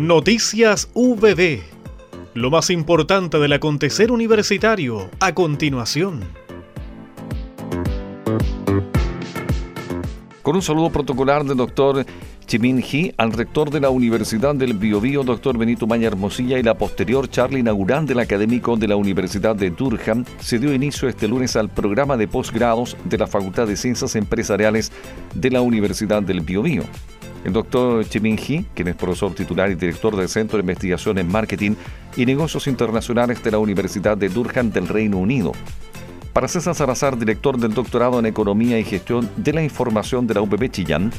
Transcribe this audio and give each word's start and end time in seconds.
Noticias 0.00 0.88
VB. 0.94 1.60
Lo 2.32 2.50
más 2.50 2.70
importante 2.70 3.38
del 3.38 3.52
acontecer 3.52 4.10
universitario 4.10 5.10
a 5.20 5.34
continuación. 5.34 6.22
Con 10.40 10.56
un 10.56 10.62
saludo 10.62 10.88
protocolar 10.88 11.44
del 11.44 11.58
doctor 11.58 12.06
Chimin 12.46 12.78
He 12.78 13.12
al 13.18 13.32
rector 13.34 13.68
de 13.68 13.80
la 13.80 13.90
Universidad 13.90 14.54
del 14.54 14.72
Biobío, 14.72 15.22
doctor 15.22 15.58
Benito 15.58 15.86
Maña 15.86 16.06
Hermosilla, 16.06 16.58
y 16.58 16.62
la 16.62 16.78
posterior 16.78 17.28
charla 17.28 17.58
inaugural 17.58 18.06
del 18.06 18.20
académico 18.20 18.78
de 18.78 18.88
la 18.88 18.96
Universidad 18.96 19.54
de 19.54 19.68
Durham, 19.68 20.24
se 20.38 20.58
dio 20.58 20.72
inicio 20.72 21.10
este 21.10 21.28
lunes 21.28 21.56
al 21.56 21.68
programa 21.68 22.16
de 22.16 22.26
posgrados 22.26 22.96
de 23.04 23.18
la 23.18 23.26
Facultad 23.26 23.66
de 23.66 23.76
Ciencias 23.76 24.16
Empresariales 24.16 24.92
de 25.34 25.50
la 25.50 25.60
Universidad 25.60 26.22
del 26.22 26.40
Biobío. 26.40 26.84
El 27.44 27.52
doctor 27.52 28.06
Chimin 28.06 28.36
quien 28.36 28.88
es 28.88 28.96
profesor 28.96 29.34
titular 29.34 29.70
y 29.70 29.74
director 29.74 30.14
del 30.14 30.28
Centro 30.28 30.58
de 30.58 30.62
Investigación 30.62 31.18
en 31.18 31.28
Marketing 31.28 31.72
y 32.16 32.26
Negocios 32.26 32.66
Internacionales 32.66 33.42
de 33.42 33.50
la 33.50 33.58
Universidad 33.58 34.16
de 34.16 34.28
Durham 34.28 34.70
del 34.70 34.88
Reino 34.88 35.16
Unido. 35.16 35.52
Para 36.32 36.48
César 36.48 36.74
Salazar, 36.74 37.18
director 37.18 37.58
del 37.58 37.74
doctorado 37.74 38.18
en 38.18 38.26
Economía 38.26 38.78
y 38.78 38.84
Gestión 38.84 39.28
de 39.36 39.52
la 39.52 39.62
Información 39.62 40.26
de 40.26 40.34
la 40.34 40.42
UPB 40.42 40.70
Chillán, 40.70 41.10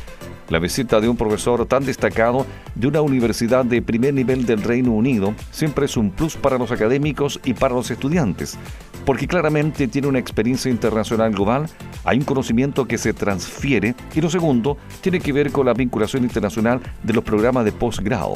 la 0.50 0.60
visita 0.60 1.00
de 1.00 1.10
un 1.10 1.18
profesor 1.18 1.66
tan 1.66 1.86
destacado 1.86 2.46
de 2.76 2.88
una 2.88 3.02
universidad 3.02 3.66
de 3.66 3.82
primer 3.82 4.14
nivel 4.14 4.46
del 4.46 4.62
Reino 4.62 4.92
Unido 4.92 5.34
siempre 5.50 5.86
es 5.86 5.96
un 5.96 6.12
plus 6.12 6.36
para 6.36 6.58
los 6.58 6.72
académicos 6.72 7.40
y 7.46 7.54
para 7.54 7.74
los 7.74 7.90
estudiantes, 7.90 8.58
porque 9.06 9.28
claramente 9.28 9.88
tiene 9.88 10.08
una 10.08 10.20
experiencia 10.20 10.72
internacional 10.72 11.32
global, 11.32 11.68
hay 12.04 12.18
un 12.18 12.26
conocimiento 12.26 12.86
que 12.86 12.98
se 12.98 13.14
transfiere 13.14 13.96
y 14.14 14.22
lo 14.22 14.30
segundo 14.30 14.78
tiene 15.02 15.20
que 15.20 15.34
ver 15.34 15.52
con 15.52 15.66
la 15.66 15.74
vinculación 15.74 16.24
internacional 16.24 16.80
de 17.04 17.14
los 17.14 17.24
programas 17.24 17.66
de 17.66 17.72
posgrado. 17.72 18.36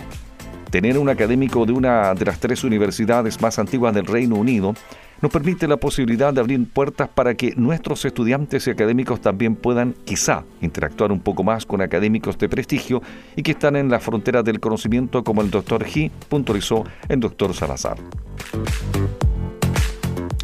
Tener 0.69 0.97
un 0.97 1.09
académico 1.09 1.65
de 1.65 1.73
una 1.73 2.13
de 2.13 2.25
las 2.25 2.39
tres 2.39 2.63
universidades 2.63 3.41
más 3.41 3.59
antiguas 3.59 3.93
del 3.93 4.05
Reino 4.05 4.35
Unido 4.35 4.73
nos 5.21 5.31
permite 5.31 5.67
la 5.67 5.77
posibilidad 5.77 6.33
de 6.33 6.41
abrir 6.41 6.67
puertas 6.69 7.07
para 7.07 7.35
que 7.35 7.53
nuestros 7.55 8.03
estudiantes 8.03 8.67
y 8.67 8.71
académicos 8.71 9.21
también 9.21 9.55
puedan 9.55 9.93
quizá 10.03 10.43
interactuar 10.61 11.11
un 11.11 11.21
poco 11.21 11.43
más 11.43 11.65
con 11.65 11.81
académicos 11.81 12.37
de 12.37 12.49
prestigio 12.49 13.01
y 13.35 13.43
que 13.43 13.51
están 13.51 13.75
en 13.75 13.89
la 13.89 13.99
frontera 13.99 14.43
del 14.43 14.59
conocimiento 14.59 15.23
como 15.23 15.41
el 15.41 15.49
doctor 15.49 15.85
G 15.85 16.11
puntualizó 16.29 16.83
el 17.07 17.19
doctor 17.19 17.53
Salazar. 17.53 17.97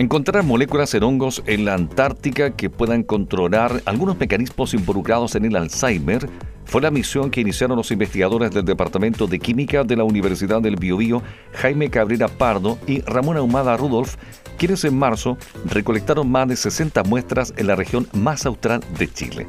Encontrar 0.01 0.43
moléculas 0.43 0.95
en 0.95 1.03
hongos 1.03 1.43
en 1.45 1.63
la 1.63 1.75
Antártica 1.75 2.55
que 2.55 2.71
puedan 2.71 3.03
controlar 3.03 3.83
algunos 3.85 4.17
mecanismos 4.17 4.73
involucrados 4.73 5.35
en 5.35 5.45
el 5.45 5.55
Alzheimer 5.55 6.27
fue 6.65 6.81
la 6.81 6.89
misión 6.89 7.29
que 7.29 7.41
iniciaron 7.41 7.77
los 7.77 7.91
investigadores 7.91 8.49
del 8.49 8.65
Departamento 8.65 9.27
de 9.27 9.37
Química 9.37 9.83
de 9.83 9.95
la 9.95 10.03
Universidad 10.03 10.59
del 10.59 10.77
Biobío, 10.77 11.21
Jaime 11.53 11.91
Cabrera 11.91 12.27
Pardo 12.29 12.79
y 12.87 13.01
Ramón 13.01 13.37
Ahumada 13.37 13.77
Rudolf, 13.77 14.15
quienes 14.57 14.83
en 14.85 14.97
marzo 14.97 15.37
recolectaron 15.65 16.31
más 16.31 16.47
de 16.47 16.55
60 16.55 17.03
muestras 17.03 17.53
en 17.57 17.67
la 17.67 17.75
región 17.75 18.07
más 18.11 18.47
austral 18.47 18.83
de 18.97 19.07
Chile. 19.07 19.45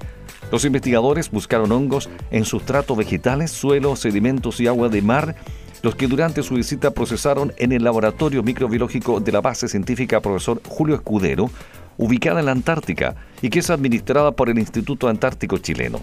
Los 0.50 0.66
investigadores 0.66 1.30
buscaron 1.30 1.72
hongos 1.72 2.10
en 2.30 2.44
sustratos 2.44 2.98
vegetales, 2.98 3.50
suelos, 3.50 4.00
sedimentos 4.00 4.60
y 4.60 4.66
agua 4.66 4.90
de 4.90 5.00
mar, 5.00 5.34
los 5.82 5.96
que 5.96 6.06
durante 6.06 6.42
su 6.42 6.54
visita 6.54 6.92
procesaron 6.92 7.52
en 7.56 7.72
el 7.72 7.84
laboratorio 7.84 8.42
microbiológico 8.42 9.20
de 9.20 9.32
la 9.32 9.40
base 9.40 9.68
científica 9.68 10.20
profesor 10.20 10.60
Julio 10.66 10.94
Escudero, 10.94 11.50
ubicada 11.98 12.40
en 12.40 12.46
la 12.46 12.52
Antártica 12.52 13.16
y 13.42 13.50
que 13.50 13.58
es 13.58 13.70
administrada 13.70 14.32
por 14.32 14.48
el 14.48 14.58
Instituto 14.58 15.08
Antártico 15.08 15.58
Chileno. 15.58 16.00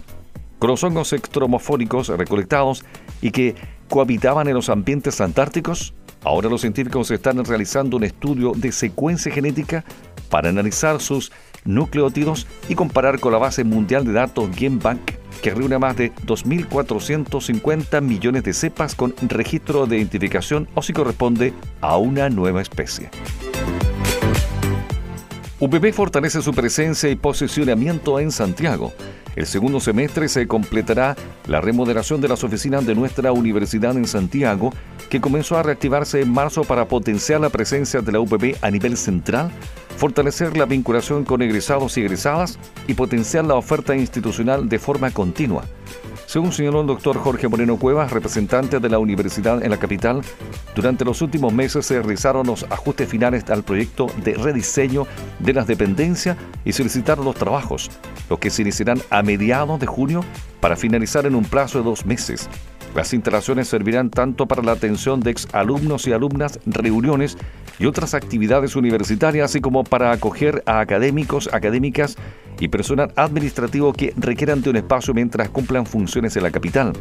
Hongos 0.60 1.14
extromofónicos 1.14 2.08
recolectados 2.08 2.84
y 3.22 3.30
que 3.30 3.54
cohabitaban 3.88 4.46
en 4.46 4.54
los 4.54 4.68
ambientes 4.68 5.20
antárticos, 5.20 5.94
ahora 6.22 6.50
los 6.50 6.60
científicos 6.60 7.10
están 7.10 7.42
realizando 7.44 7.96
un 7.96 8.04
estudio 8.04 8.52
de 8.54 8.70
secuencia 8.70 9.32
genética 9.32 9.84
para 10.28 10.50
analizar 10.50 11.00
sus 11.00 11.32
nucleótidos 11.64 12.46
y 12.68 12.74
comparar 12.74 13.20
con 13.20 13.32
la 13.32 13.38
base 13.38 13.64
mundial 13.64 14.04
de 14.04 14.12
datos 14.12 14.48
GenBank, 14.54 15.00
que 15.42 15.54
reúne 15.54 15.78
más 15.78 15.96
de 15.96 16.12
2.450 16.26 18.00
millones 18.02 18.44
de 18.44 18.52
cepas 18.52 18.94
con 18.94 19.14
registro 19.22 19.86
de 19.86 19.98
identificación 19.98 20.68
o 20.74 20.82
si 20.82 20.92
corresponde 20.92 21.54
a 21.80 21.96
una 21.96 22.28
nueva 22.28 22.60
especie. 22.62 23.10
UPB 25.60 25.92
fortalece 25.92 26.40
su 26.40 26.54
presencia 26.54 27.10
y 27.10 27.16
posicionamiento 27.16 28.18
en 28.18 28.30
Santiago. 28.30 28.94
El 29.36 29.46
segundo 29.46 29.78
semestre 29.78 30.28
se 30.28 30.48
completará 30.48 31.16
la 31.46 31.60
remodelación 31.60 32.20
de 32.20 32.28
las 32.28 32.42
oficinas 32.44 32.86
de 32.86 32.94
nuestra 32.94 33.32
universidad 33.32 33.96
en 33.96 34.06
Santiago, 34.06 34.72
que 35.10 35.20
comenzó 35.20 35.58
a 35.58 35.62
reactivarse 35.62 36.22
en 36.22 36.32
marzo 36.32 36.64
para 36.64 36.88
potenciar 36.88 37.40
la 37.40 37.50
presencia 37.50 38.00
de 38.00 38.10
la 38.10 38.20
UPB 38.20 38.56
a 38.62 38.70
nivel 38.70 38.96
central, 38.96 39.50
fortalecer 39.96 40.56
la 40.56 40.64
vinculación 40.64 41.24
con 41.24 41.42
egresados 41.42 41.96
y 41.96 42.00
egresadas 42.00 42.58
y 42.86 42.94
potenciar 42.94 43.44
la 43.44 43.54
oferta 43.54 43.96
institucional 43.96 44.68
de 44.68 44.78
forma 44.78 45.10
continua. 45.10 45.64
Según 46.30 46.52
señaló 46.52 46.82
el 46.82 46.86
doctor 46.86 47.18
Jorge 47.18 47.48
Moreno 47.48 47.76
Cuevas, 47.76 48.12
representante 48.12 48.78
de 48.78 48.88
la 48.88 49.00
universidad 49.00 49.64
en 49.64 49.70
la 49.70 49.78
capital, 49.78 50.20
durante 50.76 51.04
los 51.04 51.22
últimos 51.22 51.52
meses 51.52 51.84
se 51.84 52.00
realizaron 52.00 52.46
los 52.46 52.64
ajustes 52.70 53.08
finales 53.08 53.50
al 53.50 53.64
proyecto 53.64 54.06
de 54.22 54.34
rediseño 54.34 55.08
de 55.40 55.52
las 55.52 55.66
dependencias 55.66 56.36
y 56.64 56.72
solicitaron 56.72 57.24
los 57.24 57.34
trabajos, 57.34 57.90
los 58.28 58.38
que 58.38 58.50
se 58.50 58.62
iniciarán 58.62 59.00
a 59.10 59.22
mediados 59.22 59.80
de 59.80 59.88
junio 59.88 60.24
para 60.60 60.76
finalizar 60.76 61.26
en 61.26 61.34
un 61.34 61.44
plazo 61.44 61.78
de 61.78 61.84
dos 61.84 62.06
meses. 62.06 62.48
Las 62.94 63.14
instalaciones 63.14 63.68
servirán 63.68 64.10
tanto 64.10 64.46
para 64.46 64.62
la 64.62 64.72
atención 64.72 65.20
de 65.20 65.30
exalumnos 65.30 66.08
y 66.08 66.12
alumnas, 66.12 66.58
reuniones 66.66 67.38
y 67.78 67.86
otras 67.86 68.14
actividades 68.14 68.74
universitarias, 68.74 69.50
así 69.50 69.60
como 69.60 69.84
para 69.84 70.10
acoger 70.10 70.62
a 70.66 70.80
académicos, 70.80 71.48
académicas 71.52 72.16
y 72.58 72.68
personal 72.68 73.12
administrativo 73.14 73.92
que 73.92 74.12
requieran 74.16 74.60
de 74.60 74.70
un 74.70 74.76
espacio 74.76 75.14
mientras 75.14 75.48
cumplan 75.50 75.86
funciones 75.86 76.36
en 76.36 76.42
la 76.42 76.50
capital. 76.50 76.92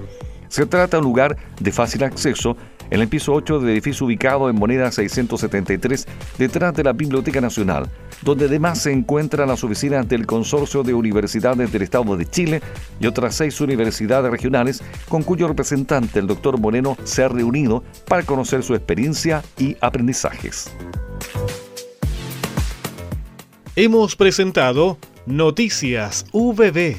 Se 0.47 0.65
trata 0.65 0.97
de 0.97 1.01
un 1.01 1.05
lugar 1.05 1.37
de 1.59 1.71
fácil 1.71 2.03
acceso 2.03 2.55
en 2.91 3.01
el 3.01 3.07
piso 3.07 3.33
8 3.33 3.59
del 3.59 3.69
edificio 3.69 4.05
ubicado 4.05 4.49
en 4.49 4.55
Moneda 4.55 4.91
673, 4.91 6.07
detrás 6.37 6.73
de 6.73 6.83
la 6.83 6.93
Biblioteca 6.93 7.41
Nacional, 7.41 7.89
donde 8.21 8.45
además 8.45 8.79
se 8.79 8.91
encuentran 8.91 9.47
las 9.47 9.63
oficinas 9.63 10.07
del 10.07 10.25
Consorcio 10.25 10.83
de 10.83 10.93
Universidades 10.93 11.71
del 11.71 11.81
Estado 11.81 12.17
de 12.17 12.25
Chile 12.25 12.61
y 12.99 13.07
otras 13.07 13.35
seis 13.35 13.59
universidades 13.61 14.31
regionales, 14.31 14.83
con 15.07 15.23
cuyo 15.23 15.47
representante, 15.47 16.19
el 16.19 16.27
doctor 16.27 16.59
Moreno, 16.59 16.97
se 17.03 17.23
ha 17.23 17.27
reunido 17.27 17.83
para 18.07 18.23
conocer 18.23 18.63
su 18.63 18.75
experiencia 18.75 19.43
y 19.57 19.75
aprendizajes. 19.81 20.71
Hemos 23.75 24.15
presentado 24.15 24.97
Noticias 25.25 26.25
VB 26.33 26.95